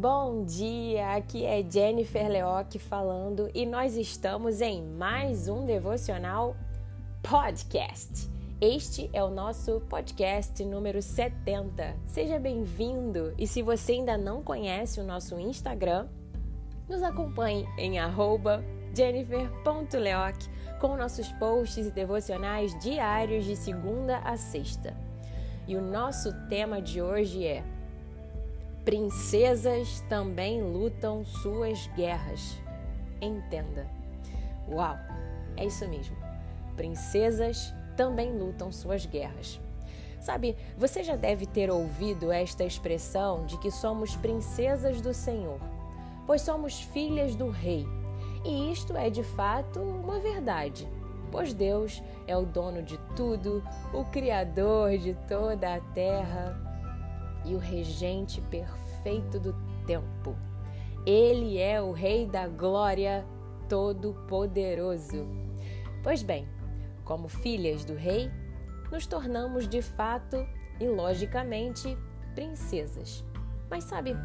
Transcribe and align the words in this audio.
Bom 0.00 0.44
dia, 0.46 1.14
aqui 1.16 1.44
é 1.44 1.62
Jennifer 1.62 2.26
Leoc 2.26 2.78
falando 2.78 3.50
e 3.54 3.66
nós 3.66 3.98
estamos 3.98 4.62
em 4.62 4.82
mais 4.82 5.46
um 5.46 5.66
devocional 5.66 6.56
podcast. 7.22 8.30
Este 8.58 9.10
é 9.12 9.22
o 9.22 9.28
nosso 9.28 9.80
podcast 9.90 10.64
número 10.64 11.02
70. 11.02 11.96
Seja 12.06 12.38
bem-vindo 12.38 13.34
e 13.36 13.46
se 13.46 13.60
você 13.60 13.92
ainda 13.92 14.16
não 14.16 14.42
conhece 14.42 15.00
o 15.00 15.04
nosso 15.04 15.38
Instagram, 15.38 16.08
nos 16.88 17.02
acompanhe 17.02 17.68
em 17.76 17.98
jennifer.leoc 18.94 20.36
com 20.80 20.96
nossos 20.96 21.30
posts 21.32 21.86
e 21.86 21.90
devocionais 21.90 22.74
diários 22.78 23.44
de 23.44 23.54
segunda 23.54 24.16
a 24.20 24.38
sexta. 24.38 25.09
E 25.66 25.76
o 25.76 25.82
nosso 25.82 26.32
tema 26.48 26.80
de 26.80 27.00
hoje 27.00 27.44
é 27.44 27.62
Princesas 28.84 30.00
também 30.08 30.62
lutam 30.62 31.24
suas 31.24 31.86
guerras. 31.88 32.58
Entenda. 33.20 33.86
Uau, 34.68 34.96
é 35.56 35.66
isso 35.66 35.86
mesmo. 35.86 36.16
Princesas 36.76 37.74
também 37.96 38.32
lutam 38.32 38.72
suas 38.72 39.04
guerras. 39.04 39.60
Sabe, 40.20 40.56
você 40.76 41.02
já 41.02 41.16
deve 41.16 41.46
ter 41.46 41.70
ouvido 41.70 42.32
esta 42.32 42.64
expressão 42.64 43.46
de 43.46 43.58
que 43.58 43.70
somos 43.70 44.16
princesas 44.16 45.00
do 45.00 45.14
Senhor, 45.14 45.60
pois 46.26 46.42
somos 46.42 46.80
filhas 46.80 47.34
do 47.34 47.50
Rei. 47.50 47.86
E 48.44 48.72
isto 48.72 48.96
é 48.96 49.10
de 49.10 49.22
fato 49.22 49.80
uma 49.80 50.18
verdade, 50.18 50.88
pois 51.30 51.52
Deus 51.52 52.02
é 52.26 52.36
o 52.36 52.44
dono 52.44 52.82
de 52.82 52.98
tudo, 53.16 53.62
o 53.92 54.04
Criador 54.06 54.96
de 54.98 55.14
toda 55.28 55.74
a 55.74 55.80
terra 55.80 56.56
e 57.44 57.54
o 57.54 57.58
regente 57.58 58.40
perfeito 58.42 59.38
do 59.38 59.54
tempo. 59.86 60.36
Ele 61.06 61.58
é 61.58 61.80
o 61.80 61.92
Rei 61.92 62.26
da 62.26 62.46
Glória 62.46 63.24
Todo-Poderoso. 63.68 65.26
Pois 66.02 66.22
bem, 66.22 66.46
como 67.04 67.28
filhas 67.28 67.84
do 67.84 67.94
Rei, 67.94 68.30
nos 68.90 69.06
tornamos 69.06 69.68
de 69.68 69.80
fato 69.80 70.36
e 70.78 70.86
logicamente 70.86 71.96
princesas. 72.34 73.24
Mas 73.70 73.84
sabe, 73.84 74.16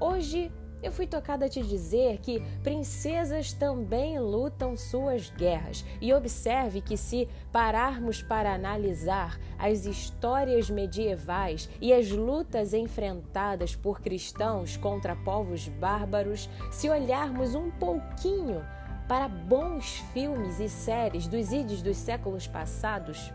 hoje 0.00 0.50
eu 0.82 0.92
fui 0.92 1.06
tocada 1.06 1.46
a 1.46 1.48
te 1.48 1.62
dizer 1.62 2.18
que 2.18 2.40
princesas 2.62 3.52
também 3.52 4.18
lutam 4.18 4.76
suas 4.76 5.30
guerras. 5.30 5.84
E 6.00 6.12
observe 6.12 6.80
que, 6.80 6.96
se 6.96 7.28
pararmos 7.50 8.22
para 8.22 8.52
analisar 8.52 9.38
as 9.58 9.86
histórias 9.86 10.68
medievais 10.68 11.68
e 11.80 11.92
as 11.92 12.10
lutas 12.10 12.74
enfrentadas 12.74 13.74
por 13.74 14.00
cristãos 14.00 14.76
contra 14.76 15.16
povos 15.16 15.68
bárbaros, 15.68 16.48
se 16.70 16.88
olharmos 16.88 17.54
um 17.54 17.70
pouquinho 17.70 18.62
para 19.08 19.28
bons 19.28 19.98
filmes 20.12 20.60
e 20.60 20.68
séries 20.68 21.26
dos 21.26 21.52
ídios 21.52 21.80
dos 21.80 21.96
séculos 21.96 22.46
passados, 22.46 23.32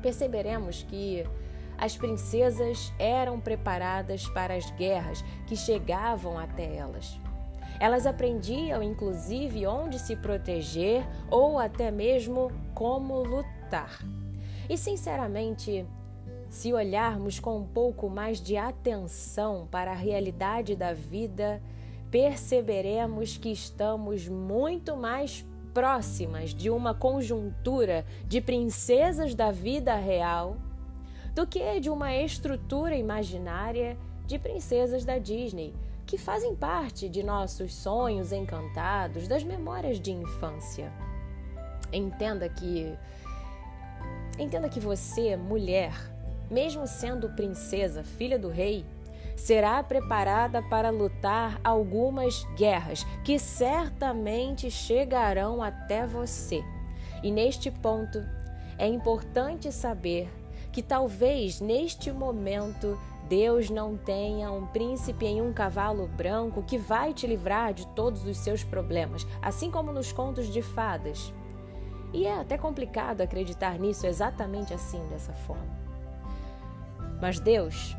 perceberemos 0.00 0.84
que 0.84 1.26
as 1.80 1.96
princesas 1.96 2.92
eram 2.98 3.40
preparadas 3.40 4.28
para 4.28 4.54
as 4.54 4.70
guerras 4.72 5.24
que 5.46 5.56
chegavam 5.56 6.38
até 6.38 6.76
elas. 6.76 7.18
Elas 7.80 8.06
aprendiam, 8.06 8.82
inclusive, 8.82 9.66
onde 9.66 9.98
se 9.98 10.14
proteger 10.14 11.02
ou 11.30 11.58
até 11.58 11.90
mesmo 11.90 12.52
como 12.74 13.22
lutar. 13.22 13.98
E, 14.68 14.76
sinceramente, 14.76 15.86
se 16.50 16.70
olharmos 16.74 17.40
com 17.40 17.56
um 17.56 17.66
pouco 17.66 18.10
mais 18.10 18.42
de 18.42 18.58
atenção 18.58 19.66
para 19.70 19.92
a 19.92 19.96
realidade 19.96 20.76
da 20.76 20.92
vida, 20.92 21.62
perceberemos 22.10 23.38
que 23.38 23.50
estamos 23.50 24.28
muito 24.28 24.94
mais 24.98 25.46
próximas 25.72 26.52
de 26.52 26.68
uma 26.68 26.92
conjuntura 26.92 28.04
de 28.26 28.42
princesas 28.42 29.34
da 29.34 29.50
vida 29.50 29.94
real 29.94 30.58
do 31.34 31.46
que 31.46 31.80
de 31.80 31.90
uma 31.90 32.14
estrutura 32.14 32.96
imaginária 32.96 33.96
de 34.26 34.38
princesas 34.38 35.04
da 35.04 35.18
Disney, 35.18 35.74
que 36.06 36.18
fazem 36.18 36.54
parte 36.56 37.08
de 37.08 37.22
nossos 37.22 37.74
sonhos 37.74 38.32
encantados, 38.32 39.28
das 39.28 39.44
memórias 39.44 40.00
de 40.00 40.12
infância. 40.12 40.92
Entenda 41.92 42.48
que 42.48 42.96
entenda 44.38 44.68
que 44.68 44.80
você, 44.80 45.36
mulher, 45.36 45.92
mesmo 46.50 46.86
sendo 46.86 47.28
princesa, 47.30 48.02
filha 48.02 48.38
do 48.38 48.48
rei, 48.48 48.84
será 49.36 49.82
preparada 49.82 50.62
para 50.62 50.90
lutar 50.90 51.60
algumas 51.62 52.44
guerras 52.56 53.04
que 53.24 53.38
certamente 53.38 54.70
chegarão 54.70 55.62
até 55.62 56.06
você. 56.06 56.62
E 57.22 57.30
neste 57.30 57.70
ponto, 57.70 58.18
é 58.78 58.86
importante 58.86 59.70
saber 59.70 60.28
que 60.72 60.82
talvez 60.82 61.60
neste 61.60 62.12
momento 62.12 62.98
Deus 63.28 63.70
não 63.70 63.96
tenha 63.96 64.50
um 64.50 64.66
príncipe 64.66 65.24
em 65.24 65.40
um 65.40 65.52
cavalo 65.52 66.08
branco 66.08 66.64
que 66.64 66.76
vai 66.76 67.14
te 67.14 67.28
livrar 67.28 67.72
de 67.72 67.86
todos 67.88 68.26
os 68.26 68.36
seus 68.38 68.64
problemas, 68.64 69.24
assim 69.40 69.70
como 69.70 69.92
nos 69.92 70.10
contos 70.10 70.48
de 70.48 70.60
fadas. 70.62 71.32
E 72.12 72.26
é 72.26 72.40
até 72.40 72.58
complicado 72.58 73.20
acreditar 73.20 73.78
nisso 73.78 74.04
exatamente 74.04 74.74
assim, 74.74 75.00
dessa 75.08 75.32
forma. 75.32 75.78
Mas 77.20 77.38
Deus 77.38 77.96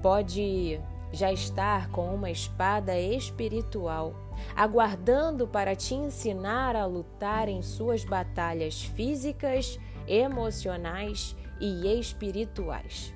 pode 0.00 0.80
já 1.12 1.32
estar 1.32 1.88
com 1.90 2.14
uma 2.14 2.30
espada 2.30 2.96
espiritual, 2.96 4.14
aguardando 4.54 5.46
para 5.46 5.74
te 5.74 5.94
ensinar 5.94 6.76
a 6.76 6.86
lutar 6.86 7.48
em 7.48 7.62
suas 7.62 8.04
batalhas 8.04 8.82
físicas, 8.82 9.78
emocionais 10.06 11.36
e 11.62 12.00
espirituais. 12.00 13.14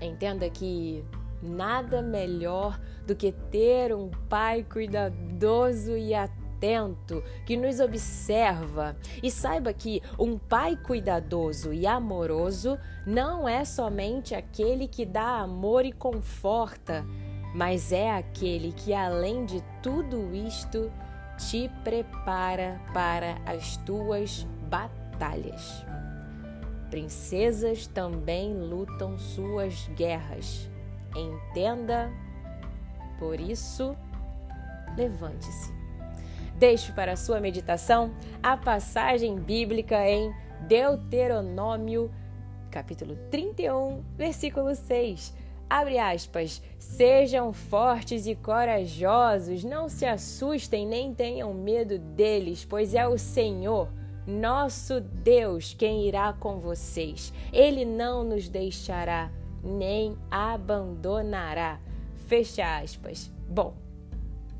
Entenda 0.00 0.48
que 0.48 1.04
nada 1.42 2.00
melhor 2.00 2.80
do 3.04 3.16
que 3.16 3.32
ter 3.32 3.92
um 3.92 4.08
pai 4.28 4.64
cuidadoso 4.64 5.96
e 5.96 6.14
atento 6.14 7.22
que 7.44 7.56
nos 7.56 7.80
observa. 7.80 8.96
E 9.20 9.30
saiba 9.30 9.72
que 9.72 10.00
um 10.16 10.38
pai 10.38 10.76
cuidadoso 10.76 11.72
e 11.72 11.86
amoroso 11.86 12.78
não 13.04 13.48
é 13.48 13.64
somente 13.64 14.34
aquele 14.36 14.86
que 14.86 15.04
dá 15.04 15.40
amor 15.40 15.84
e 15.84 15.92
conforta, 15.92 17.04
mas 17.52 17.90
é 17.90 18.10
aquele 18.12 18.72
que, 18.72 18.94
além 18.94 19.44
de 19.44 19.60
tudo 19.82 20.32
isto, 20.34 20.92
te 21.36 21.68
prepara 21.82 22.80
para 22.92 23.38
as 23.46 23.76
tuas 23.78 24.46
batalhas. 24.68 25.84
Princesas 26.90 27.86
também 27.86 28.54
lutam 28.54 29.18
suas 29.18 29.88
guerras. 29.94 30.68
Entenda? 31.14 32.10
Por 33.18 33.40
isso, 33.40 33.96
levante-se. 34.96 35.72
Deixe 36.56 36.92
para 36.92 37.16
sua 37.16 37.40
meditação 37.40 38.12
a 38.42 38.56
passagem 38.56 39.36
bíblica 39.36 40.08
em 40.08 40.34
Deuteronômio, 40.66 42.10
capítulo 42.70 43.16
31, 43.30 44.02
versículo 44.16 44.74
6. 44.74 45.34
Abre 45.70 45.98
aspas. 45.98 46.62
Sejam 46.78 47.52
fortes 47.52 48.26
e 48.26 48.34
corajosos, 48.34 49.62
não 49.62 49.88
se 49.88 50.06
assustem 50.06 50.86
nem 50.86 51.14
tenham 51.14 51.52
medo 51.52 51.98
deles, 51.98 52.64
pois 52.64 52.94
é 52.94 53.06
o 53.06 53.18
Senhor, 53.18 53.88
nosso 54.28 55.00
Deus 55.00 55.74
quem 55.74 56.06
irá 56.06 56.34
com 56.34 56.60
vocês. 56.60 57.32
Ele 57.52 57.84
não 57.84 58.22
nos 58.22 58.48
deixará 58.48 59.30
nem 59.62 60.16
abandonará. 60.30 61.80
Fecha 62.26 62.78
aspas. 62.78 63.30
Bom, 63.48 63.74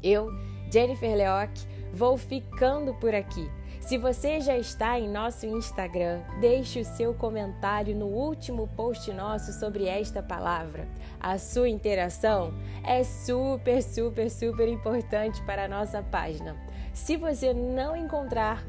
eu, 0.03 0.31
Jennifer 0.73 1.15
Leoc, 1.15 1.51
vou 1.93 2.17
ficando 2.17 2.95
por 2.95 3.15
aqui. 3.15 3.49
Se 3.81 3.97
você 3.97 4.41
já 4.41 4.57
está 4.57 4.99
em 4.99 5.09
nosso 5.09 5.47
Instagram, 5.47 6.21
deixe 6.41 6.81
o 6.81 6.85
seu 6.85 7.15
comentário 7.15 7.97
no 7.97 8.07
último 8.07 8.69
post 8.77 9.11
nosso 9.13 9.53
sobre 9.53 9.87
esta 9.87 10.23
palavra. 10.23 10.87
A 11.19 11.39
sua 11.39 11.69
interação 11.69 12.53
é 12.85 13.03
super, 13.03 13.83
super, 13.83 14.31
super 14.31 14.69
importante 14.69 15.43
para 15.45 15.65
a 15.65 15.69
nossa 15.69 16.03
página. 16.03 16.55
Se 16.93 17.17
você 17.17 17.55
não 17.55 17.97
encontrar 17.97 18.63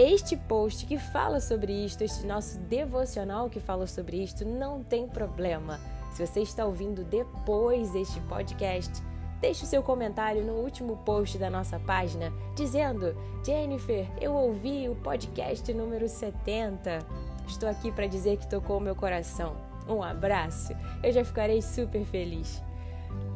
este 0.00 0.36
post 0.36 0.86
que 0.86 0.98
fala 0.98 1.40
sobre 1.40 1.72
isto, 1.72 2.02
este 2.02 2.26
nosso 2.26 2.58
devocional 2.60 3.50
que 3.50 3.60
fala 3.60 3.86
sobre 3.86 4.22
isto, 4.22 4.46
não 4.46 4.82
tem 4.82 5.06
problema. 5.06 5.78
Se 6.12 6.26
você 6.26 6.40
está 6.40 6.64
ouvindo 6.64 7.04
depois 7.04 7.90
deste 7.90 8.18
podcast, 8.22 9.02
deixe 9.40 9.64
o 9.64 9.66
seu 9.66 9.82
comentário 9.82 10.42
no 10.42 10.54
último 10.54 10.96
post 10.98 11.36
da 11.38 11.50
nossa 11.50 11.78
página 11.78 12.32
dizendo: 12.56 13.14
Jennifer, 13.44 14.06
eu 14.20 14.32
ouvi 14.32 14.88
o 14.88 14.94
podcast 14.96 15.72
número 15.74 16.08
70. 16.08 17.04
estou 17.46 17.68
aqui 17.68 17.92
para 17.92 18.06
dizer 18.06 18.38
que 18.38 18.48
tocou 18.48 18.78
o 18.78 18.80
meu 18.80 18.96
coração. 18.96 19.54
Um 19.88 20.02
abraço, 20.02 20.72
eu 21.02 21.12
já 21.12 21.24
ficarei 21.24 21.60
super 21.60 22.04
feliz. 22.06 22.62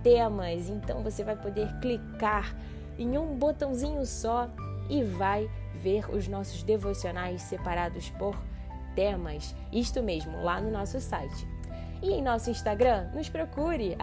temas. 0.03 0.69
Então 0.69 1.03
você 1.03 1.25
vai 1.25 1.35
poder 1.35 1.75
clicar 1.81 2.55
em 2.99 3.17
um 3.17 3.35
botãozinho 3.35 4.05
só 4.05 4.51
e 4.91 5.03
vai 5.03 5.51
ver 5.77 6.15
os 6.15 6.29
nossos 6.29 6.63
devocionais 6.63 7.41
separados 7.41 8.11
por 8.11 8.37
temas. 8.95 9.55
Isto 9.73 10.03
mesmo, 10.03 10.43
lá 10.43 10.61
no 10.61 10.71
nosso 10.71 11.01
site. 11.01 11.58
E 12.01 12.13
em 12.13 12.23
nosso 12.23 12.51
Instagram, 12.51 13.09
nos 13.13 13.29
procure, 13.29 13.97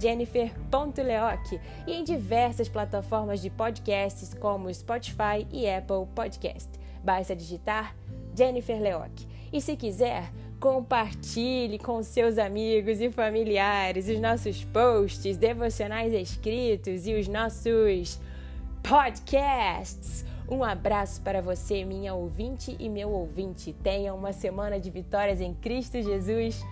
jennifer.leoc 0.00 1.60
e 1.86 1.92
em 1.92 2.02
diversas 2.02 2.68
plataformas 2.68 3.40
de 3.40 3.50
podcasts 3.50 4.34
como 4.34 4.72
Spotify 4.72 5.46
e 5.52 5.68
Apple 5.68 6.06
Podcast. 6.14 6.68
Basta 7.04 7.36
digitar 7.36 7.94
Jennifer 8.34 8.80
Leoc. 8.80 9.12
E 9.52 9.60
se 9.60 9.76
quiser, 9.76 10.32
compartilhe 10.58 11.78
com 11.78 12.02
seus 12.02 12.36
amigos 12.36 13.00
e 13.00 13.10
familiares 13.10 14.08
os 14.08 14.18
nossos 14.18 14.64
posts, 14.64 15.36
devocionais 15.36 16.12
escritos 16.12 17.06
e 17.06 17.14
os 17.14 17.28
nossos 17.28 18.20
podcasts. 18.82 20.24
Um 20.48 20.64
abraço 20.64 21.20
para 21.22 21.40
você, 21.40 21.84
minha 21.84 22.14
ouvinte 22.14 22.76
e 22.78 22.88
meu 22.88 23.10
ouvinte. 23.10 23.72
Tenha 23.72 24.12
uma 24.14 24.32
semana 24.32 24.80
de 24.80 24.90
vitórias 24.90 25.40
em 25.40 25.54
Cristo 25.54 26.00
Jesus 26.02 26.64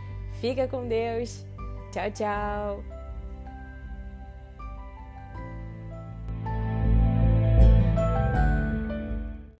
Fica 0.44 0.68
com 0.68 0.86
Deus. 0.86 1.46
Tchau, 1.90 2.10
tchau. 2.10 2.93